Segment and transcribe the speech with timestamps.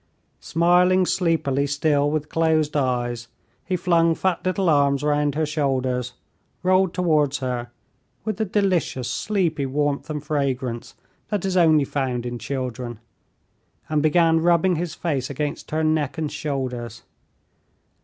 [0.39, 3.27] Smiling sleepily still with closed eyes,
[3.63, 6.13] he flung fat little arms round her shoulders,
[6.63, 7.69] rolled towards her,
[8.25, 10.95] with the delicious sleepy warmth and fragrance
[11.29, 12.97] that is only found in children,
[13.89, 17.03] and began rubbing his face against her neck and shoulders.